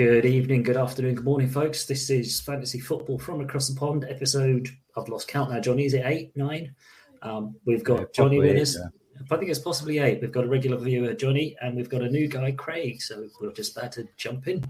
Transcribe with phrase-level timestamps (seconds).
[0.00, 1.84] Good evening, good afternoon, good morning, folks.
[1.84, 5.84] This is Fantasy Football from Across the Pond, episode, I've lost count now, Johnny.
[5.84, 6.74] Is it eight, nine?
[7.20, 8.78] Um, we've got Yeah, Johnny with us.
[9.30, 10.22] I think it's possibly eight.
[10.22, 13.02] We've got a regular viewer, Johnny, and we've got a new guy, Craig.
[13.02, 14.64] So we're just about to jump in.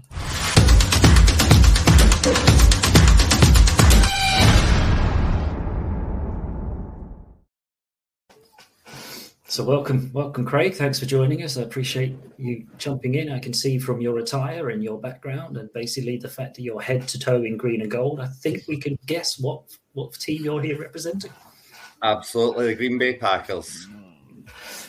[9.51, 10.75] So welcome, welcome, Craig.
[10.75, 11.57] Thanks for joining us.
[11.57, 13.29] I appreciate you jumping in.
[13.29, 16.79] I can see from your attire and your background, and basically the fact that you're
[16.79, 18.21] head to toe in green and gold.
[18.21, 21.31] I think we can guess what what team you're here representing,
[22.01, 23.89] Absolutely, the Green Bay Packers.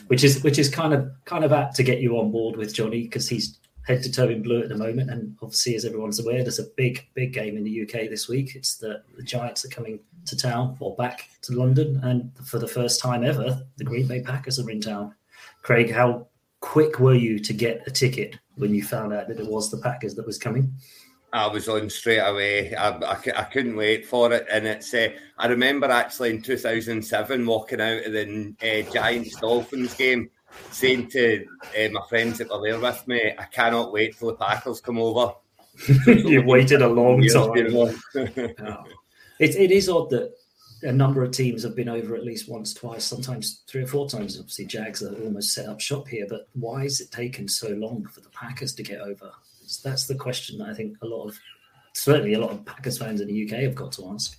[0.07, 2.73] which is which is kind of kind of apt to get you on board with
[2.73, 6.19] Johnny because he's head to toe in blue at the moment, and obviously, as everyone's
[6.19, 8.55] aware, there's a big big game in the UK this week.
[8.55, 12.67] It's the the Giants are coming to town or back to London, and for the
[12.67, 15.13] first time ever, the Green Bay Packers are in town.
[15.61, 16.27] Craig, how
[16.59, 19.77] quick were you to get a ticket when you found out that it was the
[19.77, 20.73] Packers that was coming?
[21.33, 22.75] I was on straight away.
[22.75, 24.93] I, I, I couldn't wait for it, and it's.
[24.93, 30.29] Uh, I remember actually in 2007 walking out of the uh, Giants Dolphins game,
[30.71, 31.45] saying to
[31.77, 34.99] uh, my friends that were there with me, "I cannot wait till the Packers come
[34.99, 35.33] over."
[36.07, 37.95] You've waited a long time.
[38.35, 38.77] Yeah.
[39.39, 40.31] It, it is odd that
[40.83, 44.07] a number of teams have been over at least once, twice, sometimes three or four
[44.07, 44.37] times.
[44.37, 48.05] Obviously, Jags are almost set up shop here, but why has it taken so long
[48.05, 49.31] for the Packers to get over?
[49.83, 51.39] That's the question that I think a lot of,
[51.93, 54.37] certainly a lot of Packers fans in the UK have got to ask.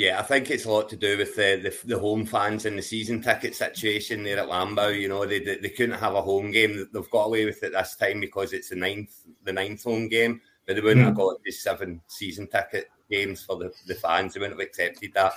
[0.00, 2.78] Yeah, I think it's a lot to do with the, the the home fans and
[2.78, 4.98] the season ticket situation there at Lambeau.
[4.98, 6.88] You know, they, they they couldn't have a home game.
[6.90, 9.12] They've got away with it this time because it's the ninth
[9.44, 11.20] the ninth home game, but they wouldn't have hmm.
[11.20, 14.32] got the seven season ticket games for the, the fans.
[14.32, 15.34] They wouldn't have accepted that.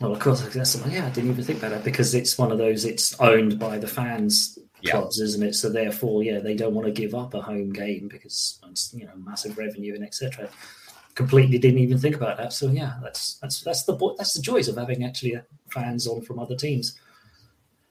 [0.00, 1.06] Well, of course, that's yeah.
[1.06, 2.84] I didn't even think about that because it's one of those.
[2.84, 4.90] It's owned by the fans Yeah.
[4.90, 5.54] clubs, isn't it?
[5.54, 9.06] So therefore, yeah, they don't want to give up a home game because it's you
[9.06, 10.50] know massive revenue and etc.
[11.20, 12.50] Completely didn't even think about that.
[12.50, 16.22] So yeah, that's that's that's the that's the joys of having actually uh, fans on
[16.22, 16.98] from other teams.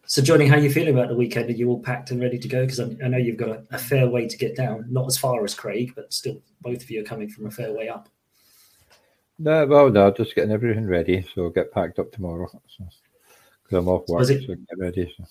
[0.07, 1.47] So Johnny, how are you feeling about the weekend?
[1.47, 2.61] Are you all packed and ready to go?
[2.65, 4.87] Because I, I know you've got a, a fair way to get down.
[4.89, 7.71] Not as far as Craig, but still, both of you are coming from a fair
[7.71, 8.09] way up.
[9.37, 11.23] No, well, no, just getting everything ready.
[11.35, 12.49] So I'll get packed up tomorrow.
[12.75, 12.85] So,
[13.63, 15.13] because I'm off work, so it- get ready.
[15.15, 15.23] So.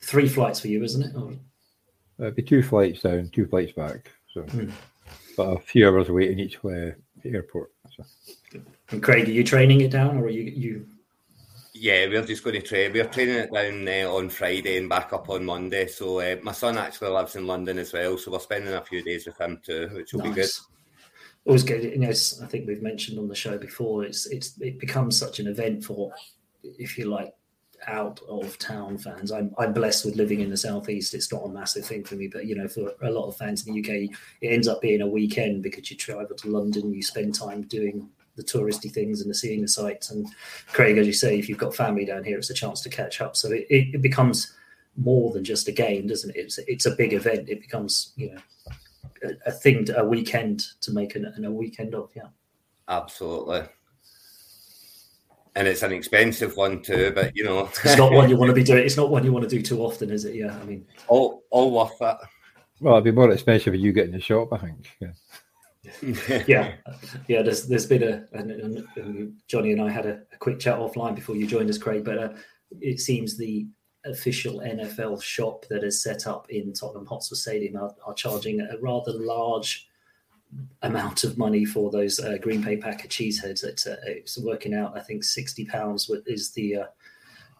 [0.00, 1.16] Three flights for you, isn't it?
[1.16, 1.32] Or-
[2.20, 4.12] It'll be two flights down, two flights back.
[4.32, 4.70] So, Hmm.
[5.36, 7.70] But a few hours waiting each way airport.
[7.96, 8.60] So.
[8.90, 10.86] And Craig, are you training it down, or are you you
[11.74, 12.92] Yeah, we're just going to train.
[12.92, 15.86] We're training it down uh, on Friday and back up on Monday.
[15.86, 19.02] So uh, my son actually lives in London as well, so we're spending a few
[19.02, 20.50] days with him too, which will be good.
[21.46, 21.82] Always good.
[21.82, 24.04] You know, it's, I think we've mentioned on the show before.
[24.04, 26.12] It's it's it becomes such an event for,
[26.62, 27.34] if you like,
[27.86, 29.32] out of town fans.
[29.32, 31.14] I'm I'm blessed with living in the southeast.
[31.14, 33.66] It's not a massive thing for me, but you know, for a lot of fans
[33.66, 37.02] in the UK, it ends up being a weekend because you travel to London, you
[37.02, 40.10] spend time doing the touristy things and the seeing the sights.
[40.10, 40.26] And
[40.72, 43.20] Craig, as you say, if you've got family down here, it's a chance to catch
[43.20, 43.36] up.
[43.36, 44.52] So it, it, it becomes
[44.96, 46.36] more than just a game, doesn't it?
[46.36, 47.48] It's it's a big event.
[47.48, 48.40] It becomes you know
[49.22, 52.10] a, a thing, to, a weekend to make an, an- a weekend of.
[52.14, 52.28] Yeah.
[52.88, 53.62] Absolutely.
[55.56, 58.54] And it's an expensive one too, but you know, It's not one you want to
[58.54, 58.84] be doing.
[58.84, 60.34] It's not one you want to do too often, is it?
[60.34, 60.56] Yeah.
[60.60, 62.16] I mean, all all worth it.
[62.80, 64.90] Well, it'd be more expensive if you get in the shop, I think.
[65.00, 66.42] Yeah.
[66.46, 66.74] yeah,
[67.28, 67.42] yeah.
[67.42, 70.78] There's there's been a and, and, and Johnny and I had a, a quick chat
[70.78, 72.04] offline before you joined us, Craig.
[72.04, 72.28] But uh,
[72.80, 73.66] it seems the
[74.04, 78.76] official NFL shop that is set up in Tottenham Hotspur Stadium are, are charging a
[78.80, 79.88] rather large
[80.82, 83.64] amount of money for those uh, Green Bay Packer cheeseheads.
[83.64, 86.86] It's, uh, it's working out, I think, sixty pounds is the uh,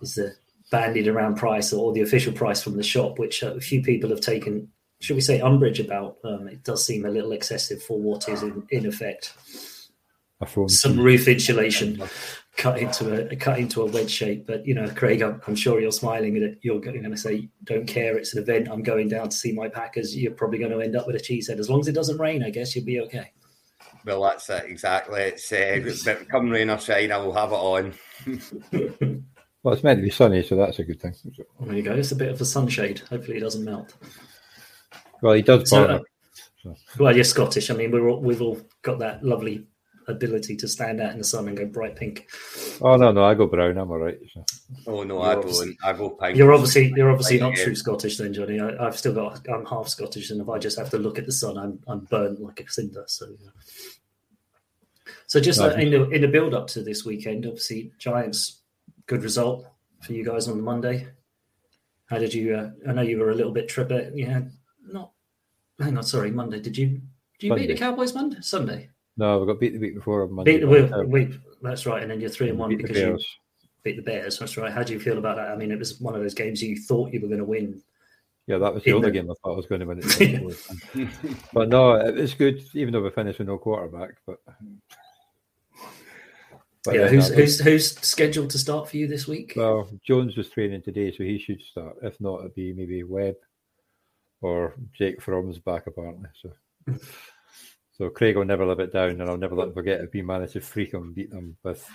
[0.01, 0.35] is the
[0.71, 4.11] bandied around price or the official price from the shop, which uh, a few people
[4.11, 4.69] have taken.
[5.01, 6.19] Should we say umbrage about?
[6.25, 9.35] Um, it does seem a little excessive for what is in, in effect.
[10.69, 12.03] Some roof insulation
[12.57, 14.47] cut into a cut into a wedge shape.
[14.47, 16.59] But you know, Craig, I'm, I'm sure you're smiling at it.
[16.63, 18.69] You're going to say, "Don't care, it's an event.
[18.71, 21.19] I'm going down to see my Packers." You're probably going to end up with a
[21.21, 21.59] cheesehead.
[21.59, 23.33] As long as it doesn't rain, I guess you'll be okay.
[24.05, 25.21] well, that's it exactly.
[25.23, 27.95] It's uh, but come rain or shine, I will have it on.
[29.65, 31.15] Well, it's meant to be sunny, so that's a good thing.
[31.61, 31.95] There you go.
[31.95, 32.99] It's a bit of a sunshade.
[33.09, 33.95] Hopefully, it doesn't melt.
[35.23, 36.01] Well, he does So, uh,
[36.67, 36.77] it.
[36.99, 37.71] well, you're Scottish.
[37.71, 39.67] I mean, we're all, we've all got that lovely
[40.07, 42.29] ability to stand out in the sun and go bright pink.
[42.81, 43.79] Oh no, no, I go brown.
[43.79, 44.19] I'm all right.
[44.87, 45.85] Oh no, You're I obviously- don't.
[45.85, 46.37] I go pink.
[46.37, 48.61] You're obviously you're obviously not true Scottish then, Johnny.
[48.61, 51.27] I, I've still got I'm half Scottish, and if I just have to look at
[51.27, 53.05] the sun, I'm I'm burnt like a cinder.
[53.07, 53.51] So, yeah.
[55.27, 58.61] so just uh, in the in the build up to this weekend, obviously Giants,
[59.07, 59.67] good result
[60.03, 61.09] for you guys on the Monday.
[62.07, 62.55] How did you?
[62.55, 64.11] Uh, I know you were a little bit trippy.
[64.15, 64.43] Yeah,
[64.87, 65.13] not
[65.81, 66.61] hang on, sorry, Monday.
[66.61, 67.01] Did you did
[67.41, 67.67] you Monday.
[67.67, 68.37] beat the Cowboys Monday?
[68.41, 68.91] Sunday.
[69.17, 70.55] No, we got beat the week before on Monday.
[70.55, 71.41] Beat the week, week.
[71.63, 73.19] That's right, and then you're three and one beat because you
[73.85, 74.39] beat the Bears.
[74.39, 74.73] That's right.
[74.73, 75.51] How do you feel about that?
[75.51, 77.81] I mean, it was one of those games you thought you were going to win.
[78.47, 81.45] Yeah, that was the only the- game I thought I was going to win it.
[81.53, 84.17] but no, it- it's good, even though we finished with no quarterback.
[84.27, 84.41] But,
[86.85, 89.55] but yeah, who's who's who's scheduled to start for you this week?
[89.57, 91.97] Well, Jones was training today, so he should start.
[92.03, 93.37] If not, it'd be maybe Webb
[94.43, 96.29] or Jake Fromm's back apparently.
[96.43, 96.53] So,
[97.97, 100.23] so Craig will never live it down, and I'll never let him forget if we
[100.23, 101.89] manage to freak him, beat them with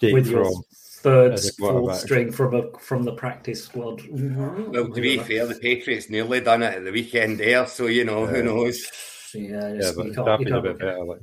[0.00, 4.00] Jake With your third, fourth string from a from the practice squad.
[4.00, 4.72] Mm-hmm.
[4.72, 8.04] Well, to be fair, the Patriots nearly done it at the weekend there, so you
[8.04, 8.90] know who knows.
[9.34, 11.04] yeah, Yeah, but you can't, you Staffy's a bit better.
[11.04, 11.20] Like,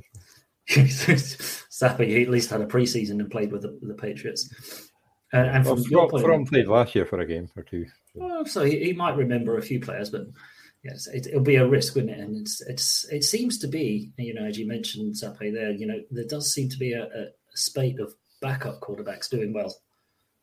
[0.69, 4.89] Zappe, he at least had a preseason and played with the, the Patriots.
[5.31, 7.85] And, and well, from your point, of played last year for a game or two.
[8.13, 8.19] So.
[8.19, 10.21] well, so he, he might remember a few players, but
[10.85, 12.19] yes, it, it'll be a risk, wouldn't it?
[12.19, 15.87] And it's it's it seems to be, you know, as you mentioned, Zappe there, you
[15.87, 19.75] know, there does seem to be a, a spate of backup quarterbacks doing well,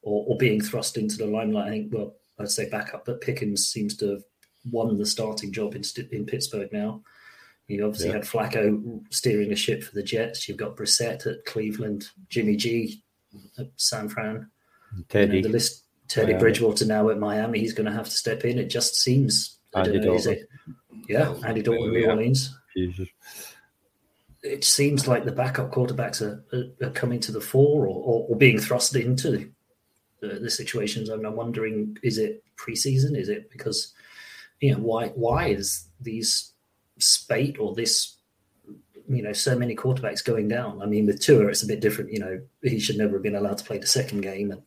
[0.03, 1.69] or, or being thrust into the limelight.
[1.69, 4.23] I think, well, I'd say backup, but Pickens seems to have
[4.71, 7.03] won the starting job in in Pittsburgh now.
[7.69, 8.15] You obviously Yeah.
[8.17, 10.49] had Flacco steering the ship for the Jets.
[10.49, 13.03] You've got Brissett at Cleveland, Jimmy G
[13.59, 14.51] at San Fran.
[14.93, 16.35] You know, Teddy, the list Teddy.
[16.35, 17.61] Bridgewater now at Miami.
[17.61, 18.59] He's going to have to step in.
[18.59, 19.59] It just seems.
[19.75, 20.15] I don't Andy know.
[20.15, 20.43] Is Dalton.
[20.43, 21.09] it?
[21.09, 22.09] Yeah, Andy Dalton, New.
[22.09, 22.59] Orleans.
[22.77, 23.09] Jesus.
[24.43, 28.27] It seems like the backup quarterbacks are, are, are coming to the fore or, or,
[28.29, 29.31] or being thrust into
[30.21, 31.11] the, the situations.
[31.11, 33.17] And I'm wondering, is it preseason?
[33.17, 33.93] Is it because,
[34.61, 36.53] you know, why why is these
[36.99, 38.17] spate or this,
[39.15, 40.83] you know, so many quarterbacks going down?
[40.83, 42.13] I mean, with Tua, it's a bit different.
[42.13, 44.63] You know, he should never have been allowed to play the second game, and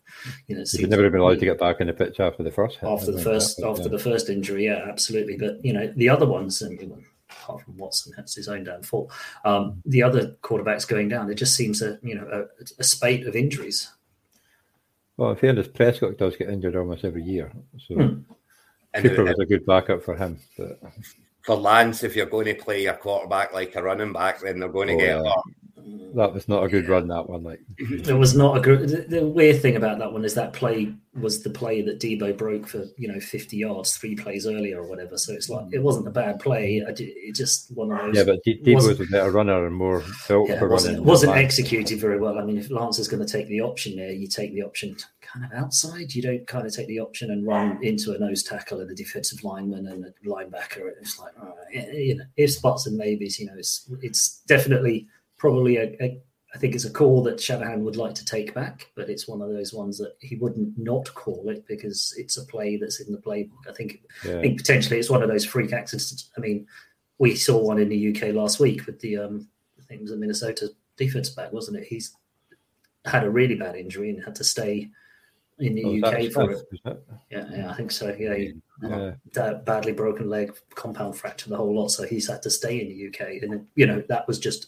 [0.47, 2.43] you know, He should never have been allowed to get back in the pitch after
[2.43, 2.89] the first hit.
[2.89, 5.37] after the first after uh, the first injury, yeah, absolutely.
[5.37, 9.11] But you know, the other ones, apart from Watson, that's his own downfall.
[9.43, 13.27] Um, the other quarterbacks going down, it just seems a you know a, a spate
[13.27, 13.91] of injuries.
[15.17, 17.51] Well, in fairness, Prescott does get injured almost every year.
[17.87, 18.19] So Hmm.
[18.93, 20.39] And Cooper was a good backup for him.
[20.57, 20.79] But
[21.45, 24.69] for Lance, if you're going to play your quarterback like a running back, then they're
[24.69, 25.23] going to Oh, get yeah.
[25.23, 26.15] hurt.
[26.15, 27.43] that was not a good run, that one.
[27.43, 28.09] Like, mm-hmm.
[28.09, 28.87] It was not a good.
[28.89, 32.35] The, the weird thing about that one is that play was the play that Deebo
[32.37, 35.17] broke for you know fifty yards three plays earlier or whatever.
[35.17, 36.83] So it's like it wasn't a bad play.
[36.87, 38.15] I ju- it just one of those.
[38.15, 41.05] yeah, but D- Deebo wasn't- a better runner and more built Yeah, for wasn't, running.
[41.05, 42.39] it wasn't than executed very well.
[42.39, 44.95] I mean, if Lance is going to take the option there, you take the option
[45.35, 46.13] kind of outside.
[46.13, 48.95] You don't kind of take the option and run into a nose tackle and a
[48.95, 50.91] defensive lineman and a linebacker.
[50.99, 55.07] It's like, all right, you know, if spots and maybes, you know, it's it's definitely
[55.37, 56.21] probably a, a
[56.53, 59.41] I think it's a call that Shanahan would like to take back, but it's one
[59.41, 63.11] of those ones that he wouldn't not call it because it's a play that's in
[63.11, 63.67] the playbook.
[63.69, 66.29] I think I think potentially it's one of those freak accidents.
[66.37, 66.65] I mean,
[67.17, 69.47] we saw one in the UK last week with the um,
[69.79, 71.87] I think it was a Minnesota defense back, wasn't it?
[71.87, 72.15] He's
[73.03, 74.89] had a really bad injury and had to stay
[75.59, 76.67] in the Oh, UK for it.
[76.71, 77.03] it?
[77.31, 78.15] Yeah, yeah, I think so.
[78.19, 78.53] Yeah, he,
[78.83, 78.95] Yeah.
[78.95, 81.91] Uh, that badly broken leg, compound fracture, the whole lot.
[81.91, 84.67] So he's had to stay in the UK, and you know that was just,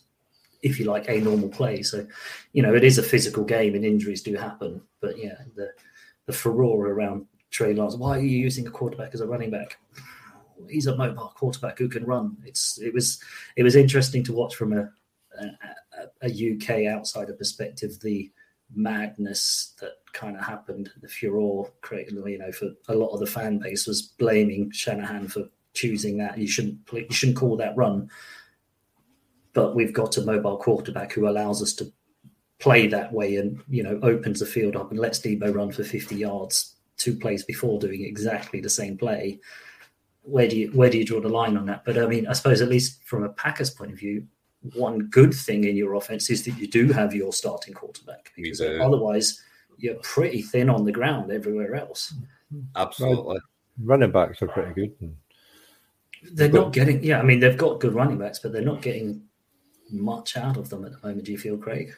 [0.64, 1.82] if you like, a normal play.
[1.84, 2.08] So,
[2.54, 4.82] you know, it is a physical game, and injuries do happen.
[5.02, 5.72] But yeah, the
[6.26, 7.96] the furore around Trey Lance.
[7.96, 9.78] Why are you using a quarterback as a running back?
[10.70, 12.38] He's a mobile quarterback who can run.
[12.46, 13.20] It's it was
[13.58, 14.90] it was interesting to watch from a
[15.40, 18.00] a, a UK outsider perspective.
[18.00, 18.32] The
[18.74, 23.28] madness that kind of happened, the furor created, you know, for a lot of the
[23.28, 26.38] fan base was blaming Shanahan for choosing that.
[26.38, 28.10] You shouldn't you shouldn't call that run.
[29.54, 31.92] But we've got a mobile quarterback who allows us to
[32.60, 35.84] play that way and you know opens the field up and lets Deebo run for
[35.84, 39.40] 50 yards two plays before doing exactly the same play.
[40.24, 41.86] Where do you where do you draw the line on that?
[41.86, 44.28] But I mean, I suppose at least from a Packers point of view,
[44.74, 48.60] one good thing in your offense is that you do have your starting quarterback because
[48.60, 48.80] do.
[48.82, 49.42] otherwise
[49.78, 52.14] you're pretty thin on the ground everywhere else.
[52.76, 53.40] Absolutely.
[53.82, 55.16] Running backs are pretty good.
[56.32, 56.62] They're Good.
[56.62, 59.24] not getting yeah, I mean they've got good running backs, but they're not getting
[59.92, 61.26] much out of them at the moment.
[61.26, 61.94] Do you feel, Craig?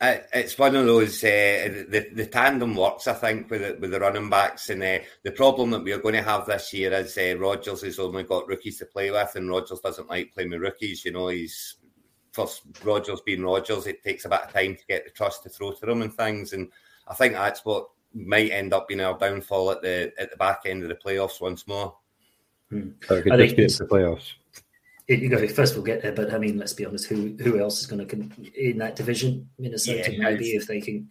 [0.00, 3.06] It, it's one of those uh, the the tandem works.
[3.06, 6.00] I think with the, with the running backs, and uh, the problem that we are
[6.00, 9.36] going to have this year is uh, Rodgers has only got rookies to play with,
[9.36, 11.04] and Rodgers doesn't like playing with rookies.
[11.04, 11.76] You know, he's
[12.32, 13.86] first Rodgers being Rodgers.
[13.86, 16.12] It takes a bit of time to get the trust to throw to them and
[16.12, 16.70] things, and
[17.08, 20.62] I think that's what might end up being our downfall at the at the back
[20.66, 21.96] end of the playoffs once more.
[22.70, 24.32] so it could I just think be it's- the playoffs.
[25.08, 25.74] It, you go first.
[25.74, 27.06] We'll get there, but I mean, let's be honest.
[27.06, 29.48] Who who else is going to in that division?
[29.58, 31.08] Minnesota, Yeah, maybe if they can,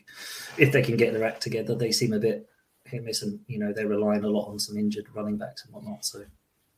[0.58, 1.76] if they can get their act together.
[1.76, 2.48] They seem a bit
[2.86, 5.74] hit miss, and you know they're relying a lot on some injured running backs and
[5.74, 6.06] whatnot.
[6.06, 6.24] So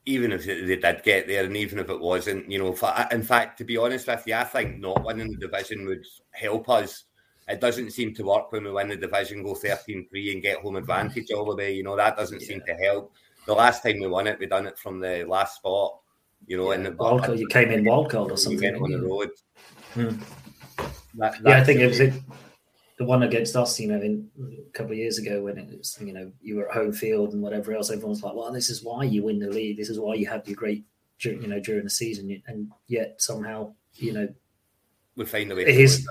[0.05, 3.24] even if they did get there, and even if it wasn't, you know, for, in
[3.24, 7.05] fact, to be honest with you, I think not winning the division would help us.
[7.48, 10.60] It doesn't seem to work when we win the division, go 13 3 and get
[10.60, 11.74] home advantage all the way.
[11.74, 12.48] You know, that doesn't yeah.
[12.48, 13.13] seem to help.
[13.45, 16.00] The last time we won it, we done it from the last spot,
[16.48, 17.39] you know, yeah, in the wild card.
[17.39, 18.75] You came in wild card or something.
[18.75, 19.29] on the road.
[19.93, 20.15] Hmm.
[21.15, 22.13] That, yeah, I think it was it,
[22.98, 25.98] the one against us, you know, in a couple of years ago when it was,
[26.00, 27.92] you know, you were at home field and whatever else.
[27.92, 29.78] Everyone's like, "Well, this is why you win the league.
[29.78, 30.86] This is why you have your great,
[31.24, 34.28] you know, during the season." And yet somehow, you know,
[35.16, 35.64] we find a way.
[35.64, 36.08] It is,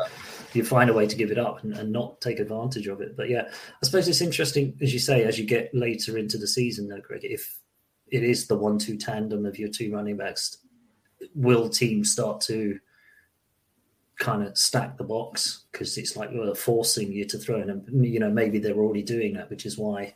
[0.53, 3.17] you find a way to give it up and, and, not take advantage of it.
[3.17, 6.47] But yeah, I suppose it's interesting, as you say, as you get later into the
[6.47, 7.25] season, though, Greg.
[7.25, 7.59] If
[8.11, 10.59] it is the one-two tandem of your two running backs,
[11.35, 12.79] will teams start to
[14.19, 17.71] kind of stack the box because it's like we're forcing you to throw in.
[17.71, 20.15] And you know, maybe they're already doing that, which is why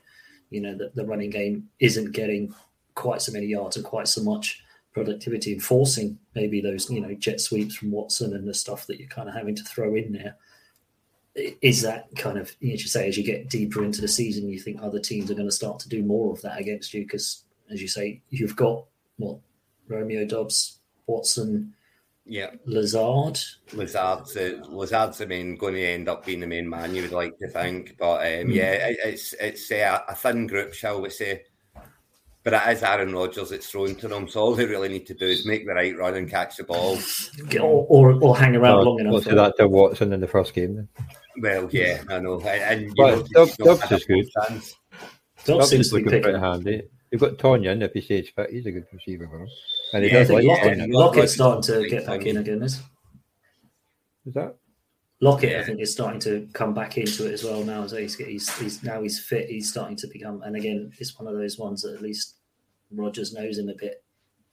[0.51, 2.55] you know the, the running game isn't getting
[2.95, 4.63] quite so many yards and quite so much
[4.93, 8.99] productivity and forcing maybe those you know jet sweeps from Watson and the stuff that
[8.99, 10.37] you're kind of having to throw in there.
[11.61, 14.81] Is that kind of you say as you get deeper into the season, you think
[14.81, 17.83] other teams are going to start to do more of that against you because, as
[17.83, 18.85] you say, you've got
[19.19, 19.39] what
[19.89, 21.75] Romeo Doubs Watson,
[22.27, 23.39] yeah, Lazard.
[23.73, 26.95] Lazard's the Lazard's the main going to end up being the main man.
[26.95, 28.55] You would like to think, but um, mm.
[28.55, 31.43] yeah, it, it's it's uh, a thin group, shall we say?
[32.43, 35.15] But it is Aaron Rodgers that's thrown to them, so all they really need to
[35.15, 36.99] do is make the right run and catch the ball,
[37.61, 39.13] or or, or hang around long enough.
[39.15, 40.89] What's that to Watson in the first game then?
[41.41, 42.47] Well, yeah, I know, and,
[42.87, 44.27] and but Doubs, Doubs is good.
[45.45, 46.83] Doubs seems to be pretty handy.
[47.11, 48.51] You've got Tonyan if he stays fit.
[48.51, 49.51] He's a good receiver for us.
[49.93, 52.81] And he yeah, does like Lockett, Lockett's starting to get back in again, is
[54.27, 54.57] Is that?
[55.21, 55.61] Lockett, yeah.
[55.61, 57.85] I think, is starting to come back into it as well now.
[57.85, 59.49] As he's, he's, he's now he's fit.
[59.49, 62.35] He's starting to become, and again, it's one of those ones that at least
[62.91, 64.03] Rodgers knows him a bit.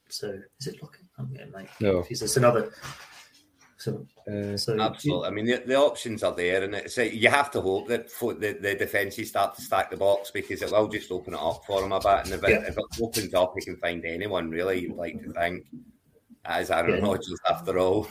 [0.07, 1.05] So is it Lockett?
[1.17, 2.71] I'm getting like, no, it's just another
[3.83, 5.27] so, uh, so absolutely.
[5.27, 8.57] I mean, the, the, options are there, and it's you have to hope that the,
[8.61, 11.83] the defences start to stack the box because it will just open it up for
[11.83, 12.25] him a bit.
[12.25, 12.59] And if, yeah.
[12.59, 14.79] it, if it opens up, he can find anyone really.
[14.79, 15.65] You'd like to think
[16.45, 17.07] as Aaron yeah.
[17.07, 18.07] Rodgers after all.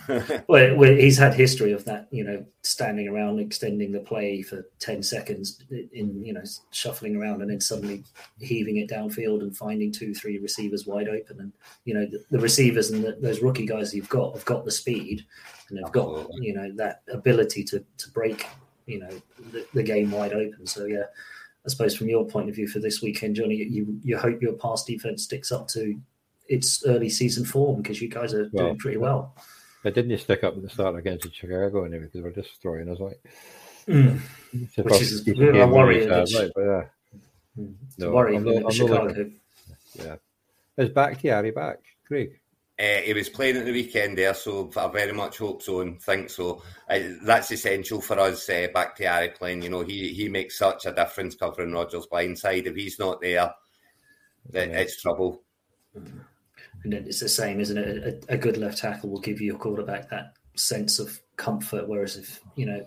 [0.49, 4.67] well, well, he's had history of that, you know, standing around, extending the play for
[4.79, 8.05] 10 seconds in, you know, shuffling around and then suddenly
[8.41, 11.41] heaving it downfield and finding two, three receivers wide open.
[11.41, 11.53] And,
[11.85, 14.71] you know, the, the receivers and the, those rookie guys you've got have got the
[14.71, 15.27] speed
[15.69, 18.47] and they've got, you know, that ability to, to break,
[18.87, 19.11] you know,
[19.51, 20.67] the, the game wide open.
[20.67, 21.05] So, yeah.
[21.65, 24.55] I suppose from your point of view for this weekend, Johnny, you you hope your
[24.55, 25.97] pass defense sticks up to
[26.49, 29.35] its early season form because you guys are well, doing pretty well.
[29.85, 33.21] It didn't stick up at the start against Chicago anyway because we're destroying us like.
[33.89, 34.21] Mm.
[34.77, 36.07] Which is a worry.
[36.07, 36.85] Right, but yeah.
[37.59, 37.75] Mm.
[37.99, 39.05] No, worry I'm not, I'm Chicago.
[39.07, 39.41] Looking,
[39.95, 40.17] yeah.
[40.77, 42.39] Is Bakhtiari back, Craig?
[42.79, 46.01] Uh, he was playing at the weekend there, so I very much hope so and
[46.01, 46.63] think so.
[46.89, 48.49] Uh, that's essential for us.
[48.49, 52.67] Uh, Bakhtiari playing, you know, he he makes such a difference covering Rodgers' blind side.
[52.67, 53.53] If he's not there,
[54.53, 54.61] yeah.
[54.61, 55.43] it's trouble.
[55.97, 56.25] Mm
[56.85, 58.25] and it's the same, isn't it?
[58.29, 62.17] A, a, good left tackle will give you a quarterback that sense of comfort, whereas
[62.17, 62.85] if you know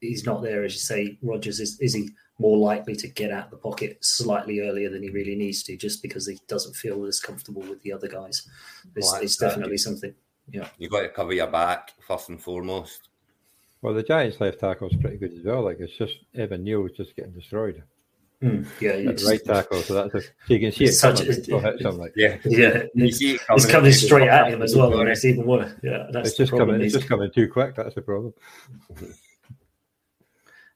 [0.00, 3.50] he's not there, as you say, Rodgers is is he more likely to get out
[3.50, 7.20] the pocket slightly earlier than he really needs to, just because he doesn't feel as
[7.20, 8.48] comfortable with the other guys.
[8.96, 10.14] It's, well, it's definitely something.
[10.50, 13.08] Yeah, you've got to cover your back first and foremost.
[13.82, 15.62] Well, the Giants' left tackle is pretty good as well.
[15.62, 17.82] Like it's just Evan Neal is just getting destroyed.
[18.42, 19.82] Mm, yeah, right tackle.
[19.82, 21.80] So that's a, so you can see it such coming.
[21.84, 23.62] A, like, yeah, yeah, you see it coming.
[23.62, 24.98] It's coming straight at him as well.
[24.98, 25.70] and It's even worse.
[25.82, 26.80] Yeah, that's it's just coming.
[26.80, 27.74] It's just coming too quick.
[27.74, 28.32] That's the problem.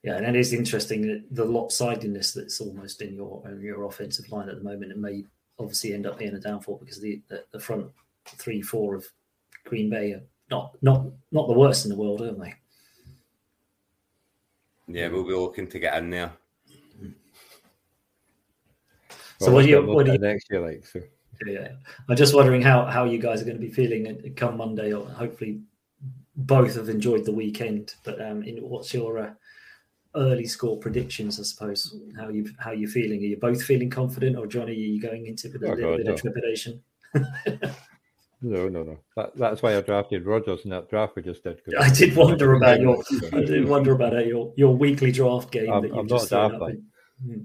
[0.05, 4.51] Yeah, and it is interesting the lopsidedness that's almost in your in your offensive line
[4.51, 4.93] at the moment.
[4.93, 5.25] It may
[5.59, 7.87] obviously end up being a downfall because the, the, the front
[8.27, 9.07] three, four of
[9.65, 12.55] Green Bay are not not not the worst in the world, are they?
[14.89, 16.33] Yeah, we'll be looking to get in there.
[19.45, 20.87] So what do you what do you next year like?
[20.87, 21.01] So.
[21.47, 21.69] Yeah,
[22.09, 25.07] I'm just wondering how how you guys are going to be feeling come Monday, or
[25.07, 25.61] hopefully
[26.37, 27.95] both have enjoyed the weekend.
[28.05, 29.31] But um, in, what's your uh,
[30.15, 31.41] early score predictions?
[31.41, 33.21] I suppose how you how you feeling?
[33.21, 35.91] Are you both feeling confident, or Johnny, are you going into with a oh, little
[35.91, 36.13] God, bit no.
[36.13, 36.83] of trepidation?
[38.47, 38.99] No, no, no.
[39.17, 41.63] That, that's why I drafted Rodgers in that draft we just did.
[41.81, 43.03] I did wonder about your.
[43.33, 45.73] I did wonder about your your weekly draft game.
[45.73, 46.61] I'm, that you've I'm just not.
[46.61, 46.77] Like.
[47.25, 47.45] Hmm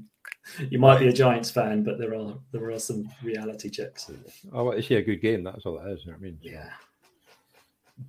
[0.70, 4.12] you might be a Giants fan, but there are there are some reality checks.
[4.54, 5.44] I want to see a good game.
[5.44, 6.06] That's all it is.
[6.06, 6.70] You know I mean, yeah.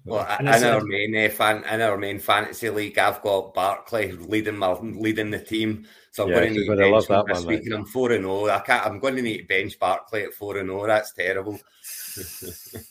[0.04, 4.56] Well, in our main uh, fan, in our main fantasy league, I've got Barkley leading
[4.56, 5.86] my leading the team.
[6.12, 8.12] So I'm yeah, going to need to bench that this one, week, and I'm four
[8.12, 8.46] and zero.
[8.46, 8.50] Oh.
[8.50, 8.86] I can't.
[8.86, 10.86] I'm going to need to bench Barkley at four and zero.
[10.86, 11.58] That's terrible.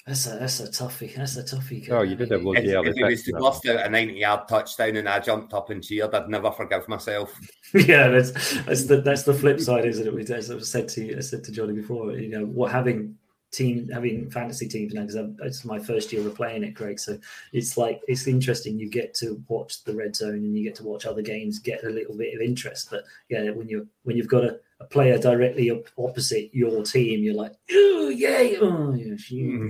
[0.05, 1.15] That's a that's a toughie.
[1.15, 1.89] That's a toughie.
[1.89, 2.43] Oh, you did have eh?
[2.43, 2.59] loads.
[2.59, 5.83] If, if he was to bust out a ninety-yard touchdown and I jumped up and
[5.83, 7.37] cheered, I'd never forgive myself.
[7.73, 8.31] yeah, that's
[8.63, 10.29] that's the that's the flip side, isn't it?
[10.29, 13.15] As I said to you, I said to Johnny before, you know, what having
[13.51, 16.99] team having fantasy teams now because it's my first year of playing it, Craig.
[16.99, 17.17] So
[17.53, 18.79] it's like it's interesting.
[18.79, 21.83] You get to watch the red zone and you get to watch other games, get
[21.83, 22.89] a little bit of interest.
[22.91, 27.35] But yeah, when you when you've got a, a player directly opposite your team, you're
[27.35, 29.67] like, oh yay, oh yes, mm.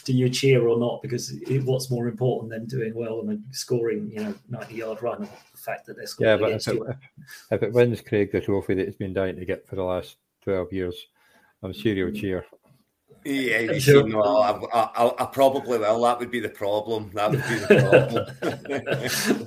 [0.04, 1.02] do you cheer or not?
[1.02, 5.22] Because it, what's more important than doing well and scoring, you know, ninety yard run?
[5.22, 6.30] Or the fact that they're scoring.
[6.30, 6.82] Yeah, but if it,
[7.50, 10.16] if it wins Craig the trophy that it's been dying to get for the last
[10.42, 11.06] twelve years
[11.62, 12.20] I'm sure you'll mm.
[12.20, 12.46] cheer.
[13.24, 14.06] Yeah, you sure.
[14.06, 16.02] no, I, I, I, probably will.
[16.02, 17.10] That would be the problem.
[17.14, 17.66] That would be the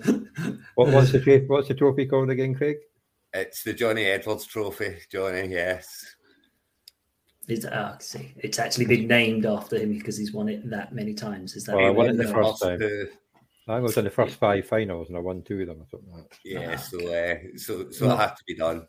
[0.04, 0.56] problem.
[0.76, 2.76] what, what's the what's the trophy called again, Craig?
[3.34, 4.98] It's the Johnny Edwards Trophy.
[5.12, 6.16] Johnny, yes.
[7.48, 11.14] It's, uh, see, it's actually been named after him because he's won it that many
[11.14, 11.56] times.
[11.56, 11.76] Is that?
[11.76, 12.80] Well, I won it the first time.
[13.68, 16.12] I was in the first five finals and I won two of them or something
[16.12, 16.38] like that.
[16.44, 18.14] Yeah, oh, so uh, so so no.
[18.16, 18.88] it had to be done.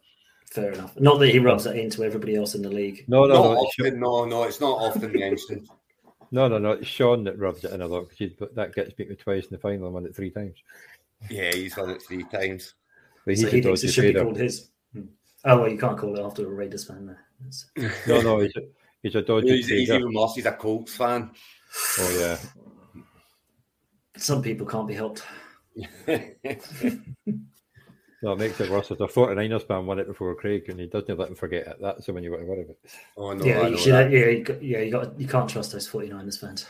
[0.50, 0.99] Fair enough.
[0.99, 3.04] Not that he rubs that into everybody else in the league.
[3.06, 3.56] No, no, not no.
[3.59, 5.68] Often, no, no, it's not often mentioned.
[6.30, 6.73] no, no, no.
[6.73, 9.59] It's Sean that rubs it in a lot because that gets beaten twice in the
[9.59, 10.56] final and won it three times.
[11.28, 12.75] Yeah, he's won it three times.
[13.26, 14.70] But so he thinks it should be called his.
[14.92, 15.02] Hmm.
[15.44, 17.06] Oh well, you can't call it after a Raiders fan.
[17.06, 17.92] There.
[18.06, 18.60] no, no, he's a,
[19.02, 19.56] he's a dodgy.
[19.56, 20.34] He's, he's even worse.
[20.34, 21.30] He's a Colts fan.
[21.98, 22.38] Oh yeah.
[24.16, 25.22] Some people can't be helped.
[28.22, 28.90] No, it makes it worse.
[28.90, 31.78] If the 49ers fan won it before Craig, and he doesn't let him forget it.
[31.80, 32.76] That's the one you got to worry about.
[33.16, 33.44] Oh no!
[33.44, 34.80] Yeah, you should, yeah, you got, yeah.
[34.80, 36.66] You got you can't trust those 49ers fans.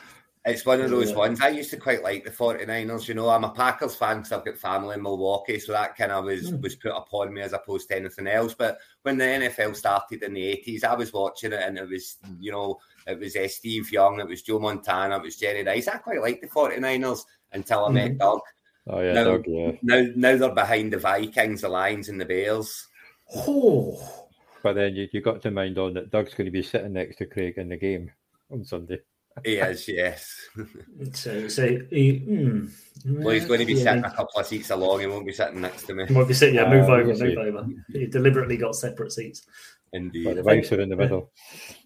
[0.50, 1.40] It's one of those ones.
[1.40, 3.09] I used to quite like the 49ers.
[3.09, 6.12] You know, I'm a Packers fan because I've got family in Milwaukee, so that kind
[6.12, 6.61] of was mm.
[6.61, 8.54] was put upon me as opposed to anything else.
[8.54, 12.19] But when the NFL started in the 80s, I was watching it, and it was
[12.38, 15.88] you know it was uh, Steve Young, it was Joe Montana, it was Jerry Rice.
[15.88, 17.94] I quite liked the 49ers until I mm.
[17.94, 18.40] met Doug.
[18.88, 19.72] Oh yeah, now, Doug, yeah.
[19.83, 22.88] Now, now they're behind the Vikings, the Lions, and the Bears.
[23.35, 24.27] Oh.
[24.62, 27.16] But then you, you got to mind on that Doug's going to be sitting next
[27.16, 28.11] to Craig in the game
[28.51, 29.01] on Sunday.
[29.45, 30.49] He is, yes.
[31.12, 32.71] so, so he, mm,
[33.07, 33.85] well, he's going to be yeah.
[33.85, 35.01] sitting a couple of seats along.
[35.01, 36.07] He won't be sitting next to me.
[36.07, 36.57] He won't be sitting.
[36.57, 37.66] Yeah, move uh, over, move over.
[37.93, 39.47] He deliberately got separate seats.
[39.93, 41.33] Indeed, but the wives are in the middle.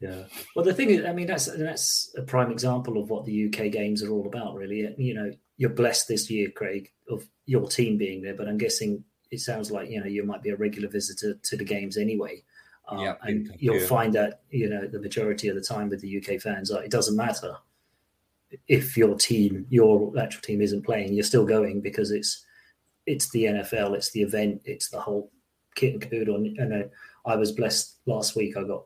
[0.00, 0.24] Yeah.
[0.54, 3.70] Well, the thing is, I mean, that's that's a prime example of what the UK
[3.72, 4.56] games are all about.
[4.56, 8.34] Really, you know, you're blessed this year, Craig, of your team being there.
[8.34, 11.56] But I'm guessing it sounds like you know you might be a regular visitor to
[11.56, 12.42] the games anyway.
[12.90, 13.86] Uh, yeah, and you'll you.
[13.86, 17.16] find that you know the majority of the time with the UK fans, it doesn't
[17.16, 17.56] matter
[18.68, 21.14] if your team, your actual team, isn't playing.
[21.14, 22.44] You're still going because it's
[23.06, 25.30] it's the NFL, it's the event, it's the whole
[25.74, 26.36] kit and caboodle.
[26.36, 26.90] And, and
[27.26, 28.56] I was blessed last week.
[28.56, 28.84] I got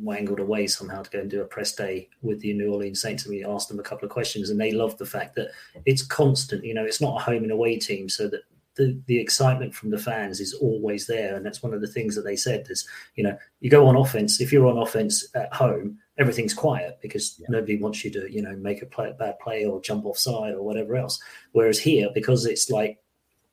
[0.00, 3.24] wangled away somehow to go and do a press day with the New Orleans Saints,
[3.24, 5.50] and we asked them a couple of questions, and they loved the fact that
[5.86, 6.64] it's constant.
[6.64, 8.42] You know, it's not a home and away team, so that
[8.76, 12.14] the the excitement from the fans is always there, and that's one of the things
[12.14, 12.66] that they said.
[12.70, 14.40] Is you know, you go on offense.
[14.40, 17.46] If you're on offense at home, everything's quiet because yeah.
[17.50, 20.62] nobody wants you to you know make a play, bad play or jump offside or
[20.62, 21.20] whatever else.
[21.52, 22.98] Whereas here, because it's like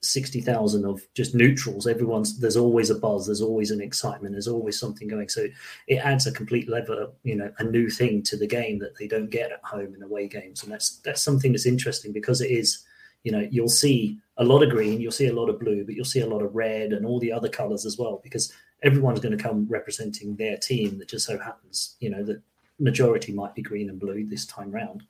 [0.02, 1.88] sixty thousand of just neutrals.
[1.88, 5.30] Everyone's there's always a buzz, there's always an excitement, there's always something going.
[5.30, 5.48] So
[5.88, 9.08] it adds a complete level, you know, a new thing to the game that they
[9.08, 12.52] don't get at home in away games, and that's that's something that's interesting because it
[12.52, 12.86] is,
[13.24, 15.96] you know, you'll see a lot of green, you'll see a lot of blue, but
[15.96, 18.54] you'll see a lot of red and all the other colors as well because
[18.84, 20.98] everyone's going to come representing their team.
[20.98, 22.42] That just so happens, you know, that
[22.80, 25.04] majority might be green and blue this time round,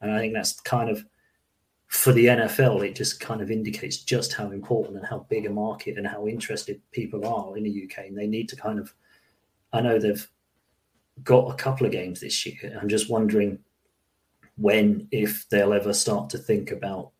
[0.00, 1.04] and I think that's kind of
[1.88, 5.50] for the NFL, it just kind of indicates just how important and how big a
[5.50, 8.06] market and how interested people are in the UK.
[8.06, 8.94] And they need to kind of,
[9.72, 10.28] I know they've
[11.24, 12.78] got a couple of games this year.
[12.80, 13.58] I'm just wondering
[14.56, 17.12] when, if they'll ever start to think about,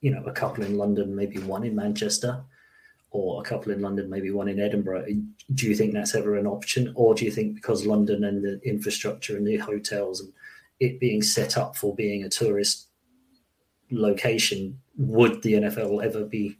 [0.00, 2.42] you know, a couple in London, maybe one in Manchester,
[3.10, 5.06] or a couple in London, maybe one in Edinburgh.
[5.54, 6.92] Do you think that's ever an option?
[6.94, 10.32] Or do you think because London and the infrastructure and the hotels and
[10.80, 12.88] it being set up for being a tourist
[13.90, 16.58] location, would the NFL ever be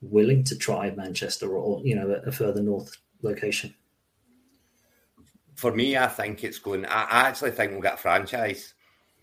[0.00, 3.74] willing to try Manchester or you know a further north location?
[5.54, 6.86] For me, I think it's going.
[6.86, 8.74] I, actually think we'll get a franchise.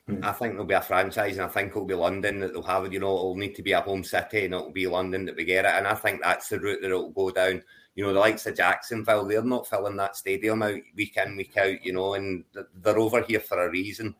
[0.07, 0.23] Hmm.
[0.23, 2.85] I think there'll be a franchise, and I think it'll be London that they'll have.
[2.85, 2.93] It.
[2.93, 5.45] You know, it'll need to be a home city, and it'll be London that we
[5.45, 5.73] get it.
[5.73, 7.63] And I think that's the route that it'll go down.
[7.95, 11.57] You know, the likes of Jacksonville, they're not filling that stadium out week in, week
[11.57, 11.83] out.
[11.83, 12.43] You know, and
[12.83, 14.13] they're over here for a reason.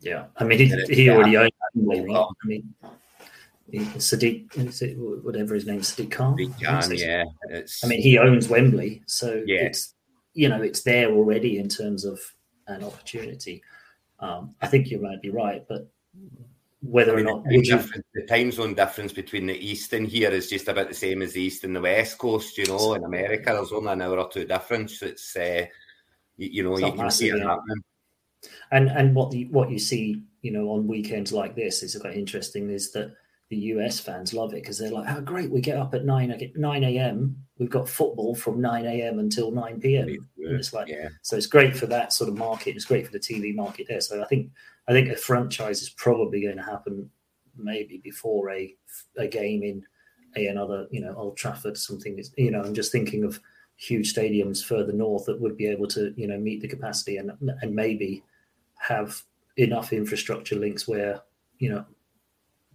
[0.00, 2.14] Yeah, I mean, he, he already owned Wembley.
[2.14, 2.74] I mean,
[3.72, 6.36] Sadiq, whatever his name, Sadiq Khan.
[6.36, 7.24] Sadiq Khan, yeah.
[7.48, 7.82] It's...
[7.82, 9.62] I mean, he owns Wembley, so yeah.
[9.62, 9.94] it's
[10.34, 12.20] you know it's there already in terms of
[12.68, 13.62] an opportunity.
[14.20, 15.90] Um, I think you might be right, but
[16.82, 18.02] whether I mean, or not the, you...
[18.14, 21.32] the time zone difference between the east and here is just about the same as
[21.32, 22.56] the east and the west coast.
[22.58, 25.02] You know, in America, there's only an hour or two difference.
[25.02, 25.66] It's uh,
[26.36, 27.82] you, you know it's you can see it happening.
[28.70, 32.16] And and what the, what you see, you know, on weekends like this is quite
[32.16, 32.70] interesting.
[32.70, 33.14] Is that
[33.48, 35.50] the US fans love it because they're like, "How oh, great!
[35.50, 37.36] We get up at nine nine a.m.
[37.58, 39.18] We've got football from nine a.m.
[39.18, 41.08] until nine p.m." it's like, yeah.
[41.22, 42.74] so it's great for that sort of market.
[42.74, 44.00] It's great for the TV market there.
[44.00, 44.50] So I think
[44.88, 47.08] I think a franchise is probably going to happen
[47.56, 48.74] maybe before a
[49.16, 49.84] a game in
[50.36, 52.20] a another you know Old Trafford something.
[52.36, 53.40] You know, I'm just thinking of
[53.76, 57.30] huge stadiums further north that would be able to you know meet the capacity and
[57.62, 58.24] and maybe
[58.78, 59.22] have
[59.56, 61.20] enough infrastructure links where
[61.58, 61.84] you know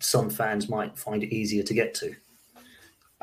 [0.02, 2.16] some fans might find it easier to get to.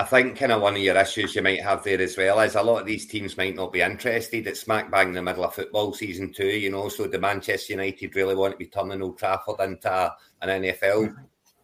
[0.00, 2.54] I think kind of one of your issues you might have there as well is
[2.54, 4.46] a lot of these teams might not be interested.
[4.46, 6.88] It's smack bang in the middle of football season too, you know.
[6.88, 11.16] So the Manchester United really want to be turning Old Trafford into an NFL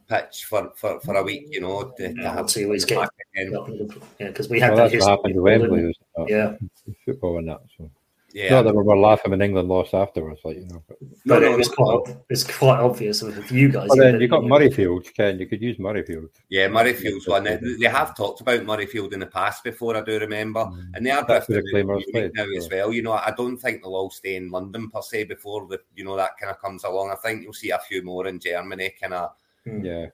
[0.08, 1.92] pitch for, for, for a week, you know.
[1.96, 5.10] To, yeah, to have to always get yeah, because we had well, that that's what
[5.10, 5.96] happened to Wembley,
[6.26, 6.56] yeah,
[7.04, 7.60] football and that.
[7.78, 7.88] So.
[8.34, 10.82] Yeah, not that we were laughing when England lost afterwards, like you know.
[10.88, 13.88] But, but no, it was quite it's quite obvious with you guys.
[13.90, 15.38] Well, then you got Murrayfield, Ken.
[15.38, 16.30] You could use Murrayfield.
[16.48, 17.44] Yeah, Murrayfield's one.
[17.44, 19.96] They, they have talked about Murrayfield in the past before.
[19.96, 20.84] I do remember, mm.
[20.94, 22.92] and they are drifting the now as well.
[22.92, 26.04] You know, I don't think they'll all stay in London per se before the you
[26.04, 27.12] know that kind of comes along.
[27.12, 29.30] I think you'll see a few more in Germany, kind of.
[29.64, 29.84] Mm.
[29.84, 30.06] Yeah.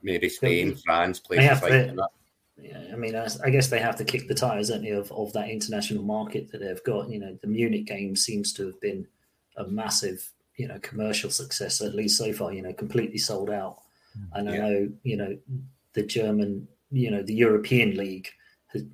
[0.00, 2.08] Maybe Spain, France, places like that
[2.60, 5.10] yeah, I mean, I, I, guess they have to kick the tires, don't they, of,
[5.12, 7.10] of that international market that they've got.
[7.10, 9.06] You know, the Munich game seems to have been
[9.56, 13.78] a massive, you know, commercial success, at least so far, you know, completely sold out.
[14.16, 14.54] Mm, and yeah.
[14.54, 15.38] I know, you know,
[15.94, 18.30] the German, you know, the European League,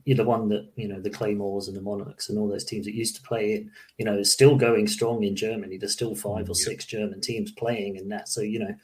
[0.04, 2.86] you're the one that, you know, the Claymores and the Monarchs and all those teams
[2.86, 5.76] that used to play in, you know, is still going strong in Germany.
[5.76, 8.28] There's still five or mm, six German teams playing in that.
[8.28, 8.74] So, you know,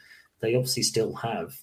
[0.41, 1.57] they obviously still have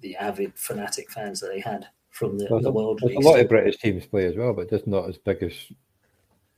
[0.00, 3.02] the avid fanatic fans that they had from the, well, the world.
[3.02, 5.52] a lot of British teams play as well, but just not as big as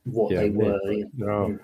[0.05, 0.79] what yeah, they were.
[0.89, 1.03] Yeah.
[1.15, 1.47] No.
[1.47, 1.55] Hmm.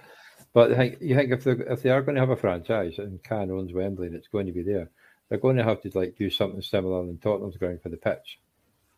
[0.54, 2.98] But I think you think if they if they are going to have a franchise
[2.98, 4.90] and Khan owns Wembley and it's going to be there,
[5.30, 8.40] they're going to have to like do something similar in Tottenham's ground for the pitch.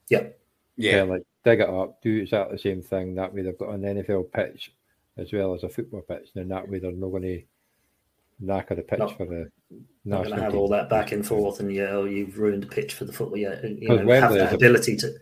[0.10, 0.28] Yeah.
[0.76, 1.04] Yeah.
[1.04, 3.16] like dig it up, do exactly the same thing.
[3.16, 4.74] That way they've got an NFL pitch
[5.18, 6.30] as well as a football pitch.
[6.36, 7.42] And that way they're not going to
[8.44, 9.50] knacker the pitch for the
[10.06, 12.68] not going to have all that back and forth, and yeah, oh, you've ruined the
[12.68, 13.38] pitch for the football.
[13.38, 15.14] Yeah, you know, have that ability to.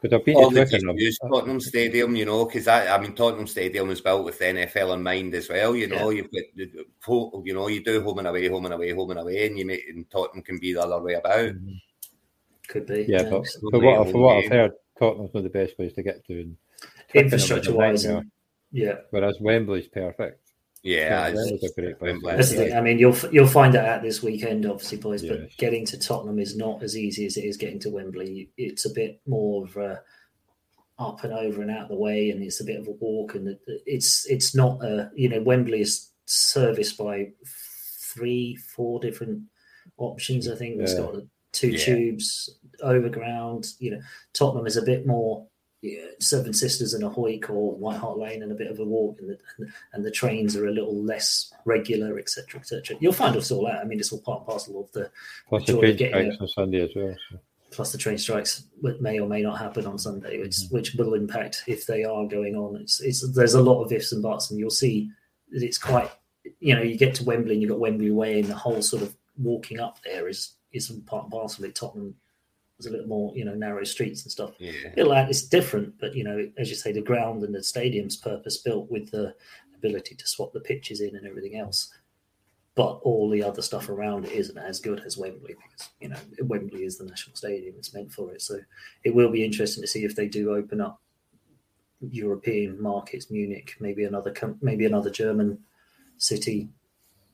[0.00, 0.98] But I've been All to Twickenham.
[0.98, 4.94] Use Tottenham Stadium, you know, because I, I mean, Tottenham Stadium is built with NFL
[4.94, 5.76] in mind as well.
[5.76, 6.22] You know, yeah.
[6.22, 6.74] you've
[7.06, 9.56] got, you know, you do home and away, home and away, home and away, and
[9.56, 11.38] you make and Tottenham can be the other way about.
[11.38, 11.74] Mm-hmm.
[12.66, 13.22] Could be, yeah.
[13.22, 16.26] yeah but for what, for what I've heard, Tottenham's not the best place to get
[16.26, 16.52] to.
[17.14, 18.04] Infrastructure wise,
[18.72, 18.94] yeah.
[19.10, 20.40] Whereas Wembley's perfect.
[20.82, 22.72] Yeah, that's the thing.
[22.76, 25.22] I mean, you'll you'll find that out this weekend, obviously, boys.
[25.22, 25.54] But yes.
[25.56, 28.50] getting to Tottenham is not as easy as it is getting to Wembley.
[28.56, 30.02] It's a bit more of a
[30.98, 33.36] up and over and out of the way, and it's a bit of a walk.
[33.36, 39.42] And it's it's not a you know Wembley is serviced by three, four different
[39.98, 40.48] options.
[40.48, 41.14] I think it's got
[41.52, 41.84] two yeah.
[41.84, 43.68] tubes overground.
[43.78, 44.00] You know,
[44.32, 45.51] Tottenham is a bit more yeah,
[46.20, 49.18] Seven Sisters and a hoik or White Hart Lane and a bit of a walk,
[49.20, 52.96] and the, and the trains are a little less regular, etc., etc.
[53.00, 53.80] You'll find us all out.
[53.80, 55.10] I mean, it's all part and parcel of the
[55.48, 57.14] plus the train strikes on Sunday as well.
[57.30, 57.38] So.
[57.72, 58.64] Plus the train strikes
[59.00, 60.74] may or may not happen on Sunday, which mm-hmm.
[60.76, 62.76] which will impact if they are going on.
[62.76, 65.10] It's it's there's a lot of ifs and buts, and you'll see
[65.50, 66.10] that it's quite.
[66.60, 69.02] You know, you get to Wembley and you've got Wembley Way, and the whole sort
[69.02, 72.14] of walking up there is is part and parcel of Tottenham
[72.86, 74.52] a little more, you know, narrow streets and stuff.
[74.58, 74.72] Yeah.
[74.96, 78.90] it's different, but you know, as you say, the ground and the stadium's purpose built
[78.90, 79.34] with the
[79.74, 81.92] ability to swap the pitches in and everything else.
[82.74, 86.16] But all the other stuff around it isn't as good as Wembley because you know
[86.40, 88.40] Wembley is the national stadium; it's meant for it.
[88.40, 88.60] So
[89.04, 90.98] it will be interesting to see if they do open up
[92.00, 95.58] European markets, Munich, maybe another maybe another German
[96.16, 96.70] city,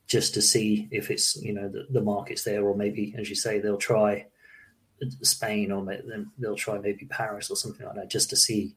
[0.09, 3.37] just to see if it's you know the, the market's there, or maybe as you
[3.37, 4.27] say they'll try
[5.23, 8.75] Spain or then they'll try maybe Paris or something like that just to see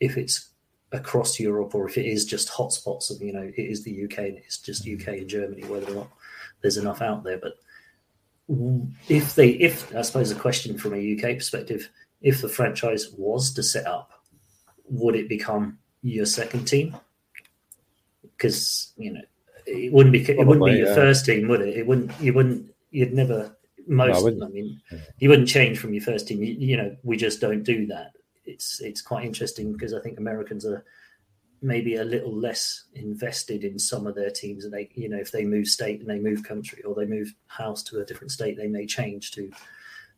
[0.00, 0.50] if it's
[0.92, 4.18] across Europe or if it is just hotspots of you know it is the UK
[4.18, 6.08] and it's just UK and Germany whether or not
[6.62, 7.38] there's enough out there.
[7.38, 7.54] But
[9.08, 11.88] if they if I suppose a question from a UK perspective,
[12.22, 14.12] if the franchise was to set up,
[14.88, 16.96] would it become your second team?
[18.22, 19.22] Because you know
[19.66, 20.94] it wouldn't be it wouldn't be your yeah.
[20.94, 21.76] first team, would it?
[21.76, 22.12] It wouldn't.
[22.20, 22.72] You wouldn't.
[22.90, 23.55] You'd never.
[23.86, 24.16] Most.
[24.16, 24.52] I, wouldn't.
[24.52, 24.80] mean,
[25.18, 26.42] you wouldn't change from your first team.
[26.42, 28.12] You, you know, we just don't do that.
[28.44, 30.84] It's it's quite interesting because I think Americans are
[31.62, 35.32] maybe a little less invested in some of their teams, and they, you know, if
[35.32, 38.56] they move state and they move country or they move house to a different state,
[38.56, 39.50] they may change to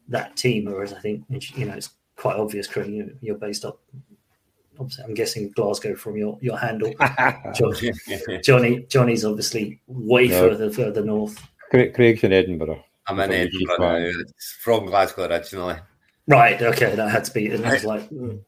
[0.08, 0.64] that team.
[0.66, 1.24] Whereas I think
[1.56, 2.90] you know it's quite obvious, Craig.
[2.90, 3.80] You, you're based up.
[4.80, 6.92] Obviously, I'm guessing Glasgow from your your handle.
[7.54, 7.74] John,
[8.42, 10.48] Johnny Johnny's obviously way No.
[10.50, 11.42] further further north.
[11.70, 12.82] Craig, Craig's in Edinburgh.
[13.08, 14.20] I'm in Probably Edinburgh now.
[14.20, 15.76] It's from Glasgow originally.
[16.26, 16.60] Right.
[16.60, 16.94] Okay.
[16.94, 17.48] That had to be.
[17.50, 18.40] And I was like, mm.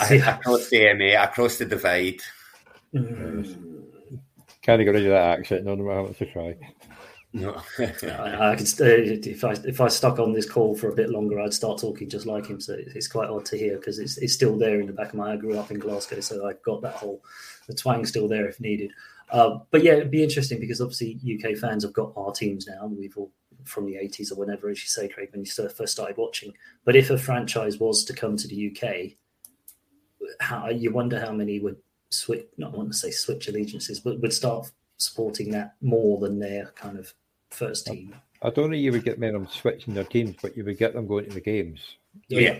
[0.00, 2.20] I, across the MA, across the divide.
[2.94, 3.82] Mm.
[4.60, 6.56] Can't get rid of that accent, no matter how much I try.
[7.32, 7.60] No.
[7.78, 11.08] I, I could st- if I if I stuck on this call for a bit
[11.08, 12.60] longer, I'd start talking just like him.
[12.60, 15.14] So it's quite odd to hear because it's it's still there in the back of
[15.14, 15.32] my.
[15.32, 17.24] I grew up in Glasgow, so I've got that whole
[17.66, 18.92] the twang still there if needed.
[19.30, 22.86] Uh, but yeah, it'd be interesting because obviously UK fans have got our teams now.
[22.86, 23.32] We've all
[23.64, 26.52] from the 80s or whenever, as you say, Craig, when you first started watching.
[26.84, 29.16] But if a franchise was to come to the UK,
[30.40, 31.76] how you wonder how many would
[32.10, 32.46] switch.
[32.56, 36.98] Not want to say switch allegiances, but would start supporting that more than their kind
[36.98, 37.12] of
[37.50, 38.14] first team.
[38.42, 40.94] I don't think you would get men on switching their teams, but you would get
[40.94, 41.96] them going to the games
[42.28, 42.58] Yeah.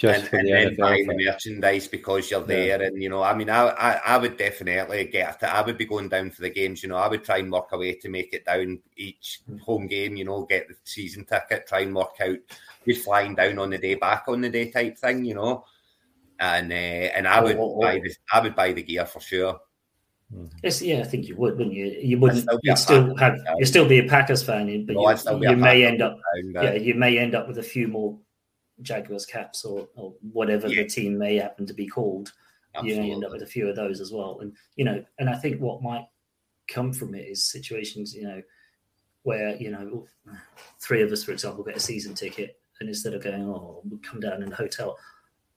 [0.00, 0.78] Just and, for and the then NFL.
[0.78, 2.46] buying the merchandise because you're Yeah.
[2.46, 2.82] there.
[2.84, 5.42] And you know, I mean, I, I I would definitely get.
[5.42, 6.82] I would be going down for the games.
[6.82, 9.60] You know, I would try and work a way to make it down each Mm.
[9.60, 10.16] home game.
[10.16, 11.66] You know, get the season ticket.
[11.66, 12.38] Try and work out
[12.88, 15.24] just flying down on the day, back on the day type thing.
[15.26, 15.64] You know,
[16.38, 19.20] and uh, and I would Or- or- buy the I would buy the gear for
[19.20, 19.60] sure.
[20.62, 21.86] Yes, yeah, I think you would, wouldn't you?
[21.86, 22.42] You wouldn't.
[22.42, 23.46] still You'd still Packers have.
[23.46, 23.56] fan.
[23.58, 25.10] You'd still be a Packers fan, but No,
[25.40, 26.12] you, you may end up.
[26.12, 28.16] Down, but- Yeah, you may end up with a few more
[28.82, 30.82] Jaguars caps or, or whatever Yeah.
[30.82, 32.32] the team may happen to be called.
[32.82, 35.34] You end up with a few of those as well, and you know, and I
[35.36, 36.06] think what might
[36.68, 38.42] come from it is situations, you know,
[39.24, 40.06] where you know,
[40.78, 43.98] three of us, for example, get a season ticket, and instead of going, oh, we'll
[44.00, 44.96] come down in a hotel,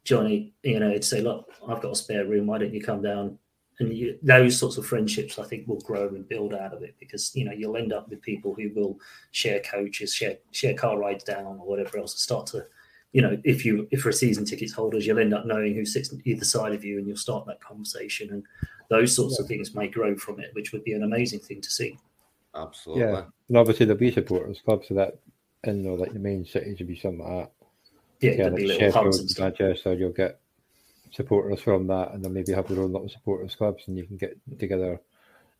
[0.03, 2.47] Johnny, you know, it'd say, look, I've got a spare room.
[2.47, 3.37] Why don't you come down?
[3.79, 6.95] And you, those sorts of friendships, I think, will grow and build out of it
[6.99, 8.99] because you know you'll end up with people who will
[9.31, 12.65] share coaches, share share car rides down or whatever else, and start to,
[13.13, 15.85] you know, if you if for a season tickets holders, you'll end up knowing who
[15.85, 18.43] sits either side of you, and you'll start that conversation, and
[18.89, 21.69] those sorts of things may grow from it, which would be an amazing thing to
[21.69, 21.97] see.
[22.55, 23.03] absolutely.
[23.03, 25.19] Yeah, and obviously there'll be supporters clubs so that
[25.63, 27.51] in you know, like the main cities would be something like that.
[28.19, 29.59] Yeah, Yeah, there'd like be little hubs and stuff.
[29.59, 30.39] Manchester, you'll get
[31.11, 34.17] supporters from that, and then maybe have their own little supporters clubs, and you can
[34.17, 34.99] get together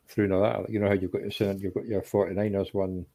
[0.08, 0.70] through all that.
[0.72, 3.06] You know how you've got your Sin- you've got your 49ers one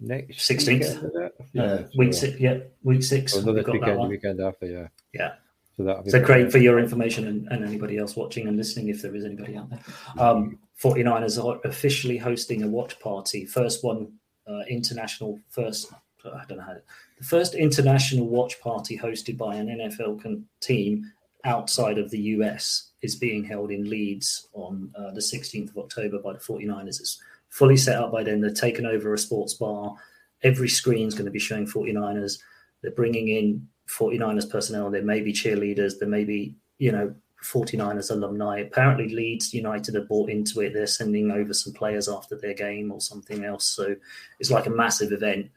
[0.00, 0.66] next 16th.
[0.66, 1.60] weekend, is?
[1.60, 3.34] Uh, week so- six, yeah, week six.
[3.36, 4.88] another weekend, the weekend after, yeah.
[5.12, 5.34] Yeah.
[5.76, 9.02] So that'll So, Craig, for your information and, and anybody else watching and listening, if
[9.02, 9.80] there is anybody out there,
[10.18, 13.44] um, 49ers are officially hosting a watch party.
[13.44, 14.12] First one,
[14.46, 15.92] uh, international, first,
[16.24, 16.76] I don't know how,
[17.18, 21.10] the first international watch party hosted by an NFL con- team
[21.44, 26.18] outside of the US is being held in Leeds on uh, the 16th of October
[26.18, 27.00] by the 49ers.
[27.00, 27.20] It's
[27.56, 28.42] fully set up by then.
[28.42, 29.94] They're taken over a sports bar.
[30.42, 32.38] Every screen is going to be showing 49ers.
[32.82, 34.90] They're bringing in 49ers personnel.
[34.90, 35.98] There may be cheerleaders.
[35.98, 38.58] There may be, you know, 49ers alumni.
[38.58, 40.74] Apparently, Leeds United have bought into it.
[40.74, 43.66] They're sending over some players after their game or something else.
[43.66, 43.96] So
[44.38, 45.50] it's like a massive event.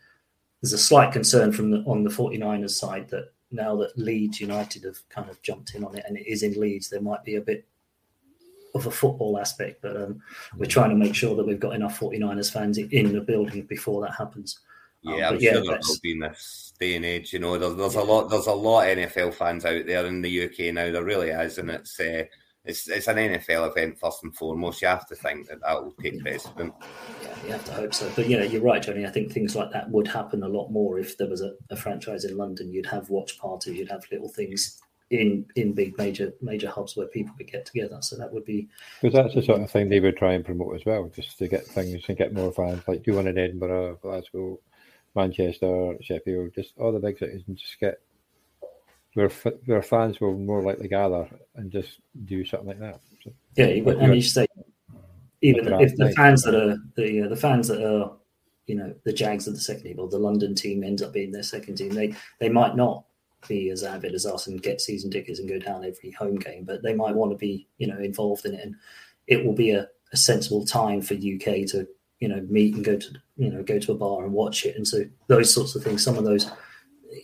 [0.62, 4.86] There's a slight concern from the, on the 49ers side that now that Leeds United
[4.86, 7.36] have kind of jumped in on it and it is in Leeds, there might be
[7.36, 7.66] a bit
[8.76, 9.82] of a football aspect.
[9.82, 10.22] But um,
[10.58, 14.02] we're trying to make sure that we've got enough 49ers fans in the building before
[14.02, 14.60] that happens.
[15.06, 17.34] Um, Yeah, I'm yeah, sure there will be in this day and age.
[17.34, 20.22] You know, there's, there's a lot, there's a lot of NFL fans out there in
[20.22, 20.92] the UK now.
[20.92, 22.24] There really is, and it's uh,
[22.66, 24.82] it's it's an NFL event first and foremost.
[24.82, 26.74] You have to think that that will take precedent.
[27.24, 28.12] Yeah, you have to hope so.
[28.16, 29.06] But you know, you're right, Johnny.
[29.06, 31.78] I think things like that would happen a lot more if there was a, a
[31.78, 32.72] franchise in London.
[32.72, 37.08] You'd have watch parties, you'd have little things in in big major major hubs where
[37.08, 37.98] people could get together.
[38.02, 38.67] So that would be
[39.02, 41.48] Because that's the sort of thing they would try and promote as well, just to
[41.48, 44.60] get things and get more fans, like do one in Edinburgh, Glasgow,
[45.15, 48.00] Manchester, Sheffield, just all the big cities, and just get
[49.15, 49.30] where
[49.65, 53.00] where fans will more likely gather and just do something like that.
[53.24, 53.67] So, yeah.
[53.67, 54.45] You would, But and you- say
[55.41, 56.15] even if the night.
[56.15, 58.12] fans that are the uh, the fans that are
[58.67, 61.32] you know the Jags of the second team or the London team ends up being
[61.32, 63.06] their second team, they they might not
[63.47, 66.63] be as avid as us and get season tickets and go down every home game,
[66.63, 68.75] but they might want to be you know involved in it, and
[69.28, 71.88] it will be a, a sensible time for UK to
[72.19, 74.75] you know meet and go to you know go to a bar and watch it,
[74.75, 76.04] and so those sorts of things.
[76.04, 76.52] Some of those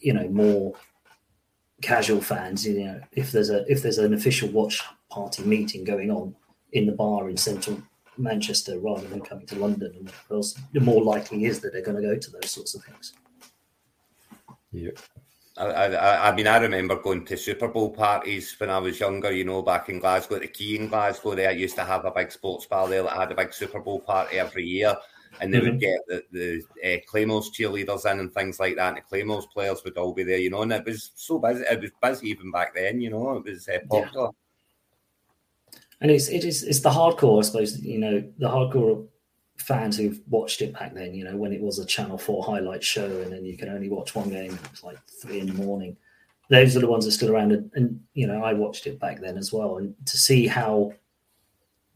[0.02, 0.74] you know more
[1.82, 6.12] casual fans, you know, if there's a if there's an official watch party meeting going
[6.12, 6.36] on
[6.72, 7.82] in the bar in central
[8.18, 12.02] Manchester rather than coming to London, and else, the more likely is that they're going
[12.02, 13.14] to go to those sorts of things.
[14.72, 14.92] Yeah.
[15.58, 19.32] I, I, I mean, I remember going to Super Bowl parties when I was younger,
[19.32, 21.34] you know, back in Glasgow, the Key in Glasgow.
[21.34, 24.02] They used to have a big sports bar there that had a big Super Bowl
[24.02, 24.96] party every year.
[25.40, 25.72] And they mm-hmm.
[25.72, 28.90] would get the, the uh, Claymores cheerleaders in and things like that.
[28.90, 30.62] And the Claymores players would all be there, you know.
[30.62, 31.64] And it was so busy.
[31.70, 33.38] It was busy even back then, you know.
[33.38, 34.30] It was uh, popular.
[35.74, 35.80] Yeah.
[36.02, 37.82] And it's it is it's the hardcore, I suppose.
[37.82, 39.08] You know, the hardcore
[39.58, 42.84] fans who've watched it back then, you know, when it was a Channel 4 highlight
[42.84, 45.54] show and then you can only watch one game, it was like three in the
[45.54, 45.98] morning.
[46.50, 47.52] Those are the ones that still around.
[47.52, 49.78] And, and, you know, I watched it back then as well.
[49.78, 50.94] And to see how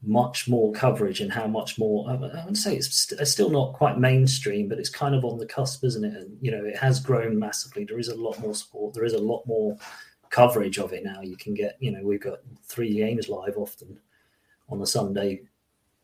[0.02, 3.98] much more coverage and how much more, I would say it's, it's still not quite
[3.98, 6.14] mainstream, but it's kind of on the cusp, isn't it?
[6.14, 7.84] And, you know, it has grown massively.
[7.84, 8.94] There is a lot more support.
[8.94, 9.76] There is a lot more
[10.30, 11.20] coverage of it now.
[11.20, 13.98] You can get, you know, we've got three games live often
[14.70, 15.42] on the Sunday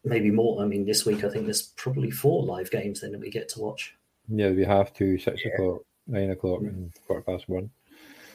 [0.07, 0.63] maybe more.
[0.63, 3.49] I mean, this week I think there's probably four live games then that we get
[3.51, 3.95] to watch.
[4.29, 5.53] Yeah, we have to six yeah.
[5.53, 6.69] o'clock, nine o'clock, mm.
[6.69, 7.71] and quarter past one.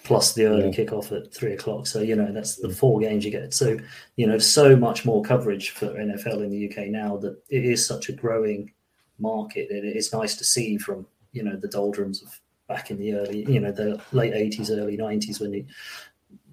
[0.03, 0.71] Plus the early yeah.
[0.71, 1.87] kickoff at three o'clock.
[1.87, 2.75] So you know that's the mm.
[2.75, 3.53] four games you get.
[3.53, 3.77] So
[4.15, 7.85] you know so much more coverage for NFL in the UK now that it is
[7.85, 8.71] such a growing
[9.19, 9.69] market.
[9.69, 13.43] And it's nice to see from you know the doldrums of back in the early,
[13.51, 15.65] you know, the late eighties, early nineties when the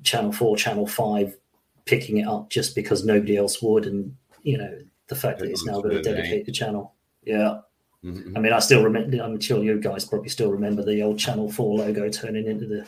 [0.03, 1.37] Channel Four, Channel Five
[1.85, 4.79] picking it up just because nobody else would, and you know
[5.09, 6.95] the fact that it's now got a dedicated channel.
[7.25, 7.61] Yeah.
[8.05, 8.37] Mm-hmm.
[8.37, 9.21] I mean, I still remember.
[9.21, 12.87] I'm sure you guys probably still remember the old Channel Four logo turning into the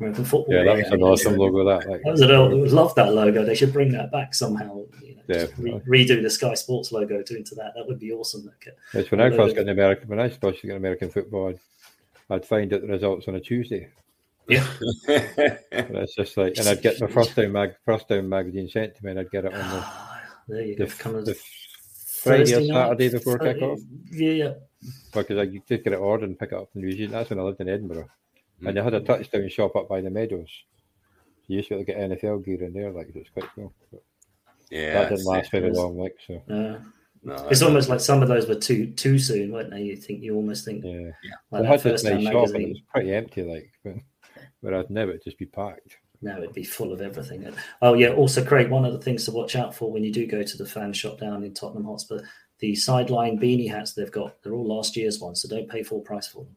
[0.00, 0.52] American football.
[0.52, 1.64] Yeah, that was an awesome logo.
[1.64, 2.52] That like, that was an old.
[2.72, 3.44] Love that logo.
[3.44, 4.82] They should bring that back somehow.
[5.00, 7.74] You know, yeah, re- redo the Sky Sports logo to into that.
[7.76, 8.50] That would be awesome.
[8.94, 10.08] It's when I first got American.
[10.08, 11.60] When I started getting American football, I'd,
[12.28, 13.88] I'd find out the results on a Tuesday.
[14.48, 18.96] Yeah, it's just like, and I'd get my first down mag, first down magazine sent
[18.96, 19.86] to me, and I'd get it on the.
[20.48, 21.20] there you the, go.
[21.22, 21.38] The,
[22.22, 23.60] Friday or Saturday before Friday.
[23.60, 23.80] kickoff.
[24.10, 24.52] Yeah, yeah.
[25.12, 27.14] Because I just get it ordered and pick it up from New Zealand.
[27.14, 28.04] That's when I lived in Edinburgh.
[28.04, 28.66] Mm-hmm.
[28.66, 30.50] And they had a touchdown shop up by the Meadows.
[31.46, 33.72] You used to be able to get NFL gear in there, like it's quite cool.
[33.90, 34.02] But
[34.70, 36.42] yeah, that didn't last very long, like so.
[36.50, 36.78] Uh,
[37.22, 39.82] no, it's almost like some of those were too too soon, weren't they?
[39.82, 41.10] You think you almost think, yeah.
[41.22, 41.30] yeah.
[41.50, 43.94] Like they had this nice shop and it was pretty empty, like, but,
[44.60, 47.52] whereas now it'd just be packed now it'd be full of everything.
[47.82, 50.26] Oh yeah, also Craig, one of the things to watch out for when you do
[50.26, 52.20] go to the fan shop down in Tottenham Hotspur,
[52.58, 56.00] the sideline beanie hats they've got, they're all last year's ones, so don't pay full
[56.00, 56.56] price for them.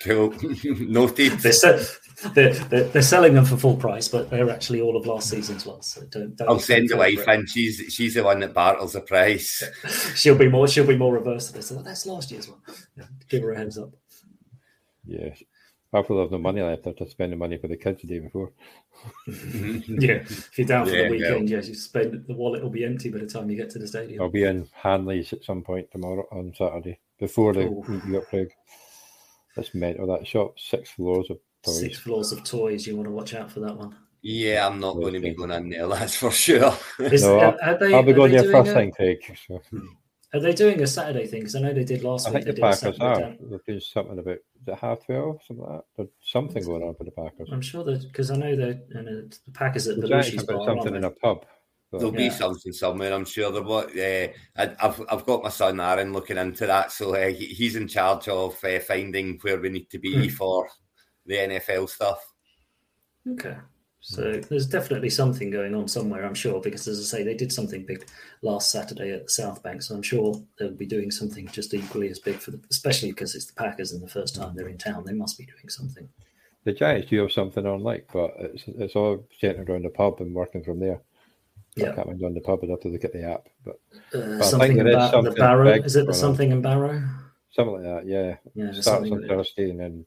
[0.00, 0.34] Cool.
[0.64, 1.32] Noted.
[1.40, 1.86] They're, se-
[2.34, 5.66] they're, they're, they're, selling them for full price, but they're actually all of last season's
[5.66, 5.86] ones.
[5.86, 6.36] So don't.
[6.36, 7.46] don't I'll send the wife in.
[7.46, 9.62] She's she's the one that battles the price.
[10.16, 10.66] she'll be more.
[10.68, 11.68] She'll be more reverse of this.
[11.68, 12.60] That's last year's one.
[12.96, 13.90] Yeah, give her a heads up.
[15.04, 15.34] Yeah,
[15.92, 18.52] Hopefully, there's no money left after spending money for the kids the day before.
[19.28, 20.00] Mm-hmm.
[20.00, 21.56] yeah, if you're down for yeah, the weekend, yeah.
[21.56, 23.88] yes, you spend the wallet will be empty by the time you get to the
[23.88, 24.22] stadium.
[24.22, 27.68] I'll be in Hamleys at some point tomorrow on Saturday before the
[28.04, 28.52] meet up Craig.
[29.56, 30.06] That's mental.
[30.06, 31.80] That shop, six floors of toys.
[31.80, 32.86] Six floors of toys.
[32.86, 33.96] You want to watch out for that one.
[34.22, 35.88] Yeah, I'm not going to be going in there.
[35.88, 36.76] That's for sure.
[36.98, 38.74] Is, no, I'll, they, I'll be going there first a...
[38.74, 39.18] thing, Craig.
[39.48, 39.60] So.
[40.32, 41.40] Are they doing a Saturday thing?
[41.40, 42.42] Because I know they did last I week.
[42.42, 43.34] I think the Packers are.
[43.40, 45.84] They're doing something about the half twelve, something like that.
[45.96, 47.48] There's something going on for the Packers.
[47.52, 49.06] I'm sure that because I know that and
[49.46, 51.44] the Packers at the Belushi's bar, something in a pub.
[51.92, 52.28] There'll yeah.
[52.28, 53.50] be something somewhere, I'm sure.
[53.50, 57.74] There what uh, I've I've got my son Aaron looking into that, so uh, he's
[57.74, 60.34] in charge of uh, finding where we need to be hmm.
[60.34, 60.68] for
[61.26, 62.20] the NFL stuff.
[63.28, 63.56] Okay.
[64.10, 67.52] So there's definitely something going on somewhere, I'm sure, because as I say, they did
[67.52, 68.08] something big
[68.42, 69.82] last Saturday at the South Bank.
[69.82, 73.36] So I'm sure they'll be doing something just equally as big for the, especially because
[73.36, 75.04] it's the Packers and the first time they're in town.
[75.04, 76.08] They must be doing something.
[76.64, 80.20] The Giants do have something on, like, but it's it's all centered around the pub
[80.20, 81.00] and working from there.
[81.76, 82.58] Yeah, I can't mind on the pub.
[82.64, 83.78] I'd have to look at the app, but,
[84.12, 85.70] uh, but something about the Barrow.
[85.70, 87.00] Is it the something in Barrow?
[87.52, 88.06] Something like that.
[88.06, 88.36] Yeah.
[88.54, 88.72] Yeah.
[88.72, 90.06] Starts on Thursday and then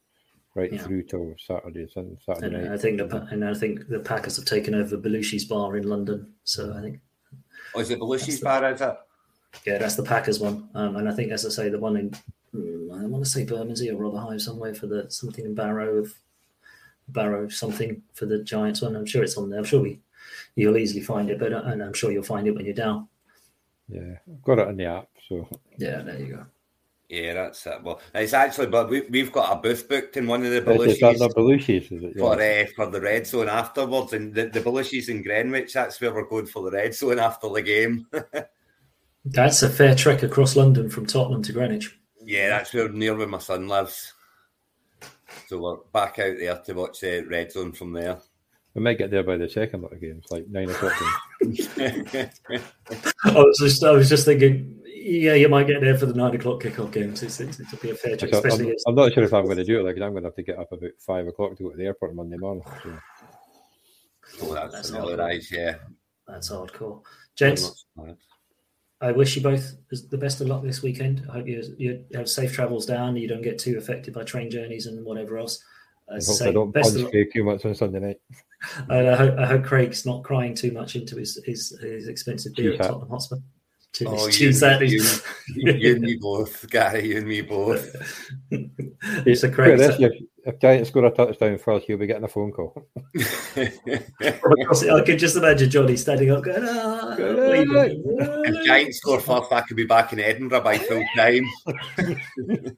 [0.54, 0.82] right yeah.
[0.82, 2.72] through till Saturday, Saturday and night.
[2.72, 6.32] I think the and I think the Packers have taken over Belushi's bar in London.
[6.44, 7.00] So I think.
[7.74, 8.72] Oh, is it Belushi's bar?
[8.72, 9.06] Is that?
[9.66, 12.14] Yeah, that's the Packers one, um, and I think, as I say, the one in
[12.52, 16.14] hmm, I want to say Bermondsey or Rotherhithe somewhere for the something in Barrow of
[17.08, 18.96] Barrow something for the Giants one.
[18.96, 19.58] I'm sure it's on there.
[19.58, 20.00] I'm sure we
[20.56, 23.08] you'll easily find it, but uh, and I'm sure you'll find it when you're down.
[23.88, 25.08] Yeah, I've got it in the app.
[25.28, 25.48] So
[25.78, 26.46] yeah, there you go.
[27.08, 27.82] Yeah, that's it.
[27.82, 31.18] Well, it's actually, but we, we've got a booth booked in one of the Belushi's,
[31.18, 32.12] the Belushi's is it?
[32.16, 32.22] Yeah.
[32.22, 35.74] for uh, for the red zone afterwards, and the, the Belushi's in Greenwich.
[35.74, 38.06] That's where we're going for the red zone after the game.
[39.26, 41.96] that's a fair trek across London from Tottenham to Greenwich.
[42.24, 44.14] Yeah, that's where near where my son lives.
[45.48, 48.18] So we're back out there to watch the red zone from there.
[48.74, 50.94] We might get there by the second lot of games, like nine o'clock.
[51.42, 52.30] I
[53.24, 56.62] was just, I was just thinking, yeah, you might get there for the nine o'clock
[56.62, 57.22] kickoff games.
[57.22, 58.70] It's, it's, it'll be a fair chance, especially.
[58.70, 59.82] I'm, I'm, not sure if I'm going to do it.
[59.82, 61.84] Like I'm going to have to get up about five o'clock to go to the
[61.84, 62.64] airport on Monday morning.
[62.82, 62.98] So.
[64.42, 65.42] Oh, that's, that's hard.
[65.50, 65.76] yeah.
[66.26, 67.02] That's hardcore,
[67.36, 67.84] gents.
[69.00, 69.74] I wish you both
[70.10, 71.26] the best of luck this weekend.
[71.28, 73.16] I hope you, you have safe travels down.
[73.16, 75.62] You don't get too affected by train journeys and whatever else.
[76.08, 78.16] I hope I don't punch Craig too much on Sunday night.
[78.88, 82.54] And I hope, I hope Craig's not crying too much into his his, his expensive
[82.54, 83.36] beer at Tottenham Hotspur.
[84.06, 87.06] Oh, you, you, you, you, and me both, Gary.
[87.06, 87.94] You and me both.
[88.50, 89.78] it's a Craig.
[89.78, 90.12] This, if,
[90.44, 92.74] if Giants score a touchdown first, you'll be getting a phone call.
[93.56, 99.76] I could just imagine Johnny standing up going, ah, If Giants score first, I could
[99.76, 101.48] be back in Edinburgh by full time.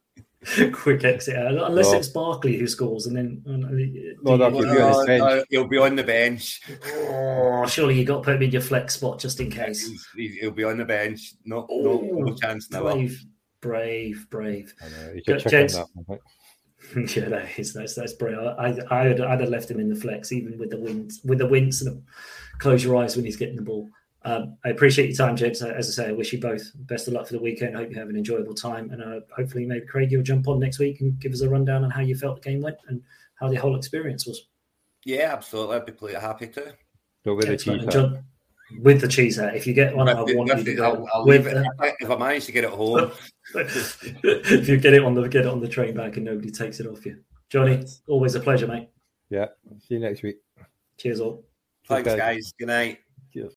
[0.73, 1.99] quick exit out, unless no.
[1.99, 3.57] it's Barkley who scores, and then uh,
[4.23, 6.61] no, no, no, no, he'll be on the bench.
[7.09, 9.89] Oh, surely you got to put him in your flex spot just in case.
[10.15, 11.35] He's, he'll be on the bench.
[11.45, 12.83] No, oh, no, no chance now.
[12.83, 13.25] Brave,
[13.61, 14.75] brave, brave.
[14.83, 15.39] I know.
[15.39, 16.21] Gents, that,
[17.17, 18.39] yeah, that is that's that's brave.
[18.39, 21.39] I, I, I'd, I'd have left him in the flex, even with the wins, with
[21.39, 22.05] the wins, and
[22.59, 23.89] close your eyes when he's getting the ball.
[24.27, 25.63] Um, I appreciate your time, gents.
[25.63, 27.77] As I say, I wish you both best of luck for the weekend.
[27.77, 30.59] I hope you have an enjoyable time, and uh, hopefully, maybe Craig, you'll jump on
[30.59, 33.01] next week and give us a rundown on how you felt the game went and
[33.37, 34.49] how the whole experience was.
[35.05, 35.77] Yeah, absolutely.
[35.77, 36.75] I'd be happy to.
[37.25, 38.25] Go with the cheese John,
[38.81, 39.55] with the cheese hat.
[39.55, 41.47] If you get one, I want you to go I'll with.
[41.47, 41.65] It,
[42.01, 43.13] if I manage to get it home,
[43.55, 46.81] if you get it on the get it on the train back and nobody takes
[46.81, 47.85] it off you, Johnny.
[48.09, 48.89] Always a pleasure, mate.
[49.31, 49.47] Yeah.
[49.87, 50.39] See you next week.
[50.99, 51.45] Cheers, all.
[51.87, 52.53] Thanks, guys.
[52.59, 53.06] Good night.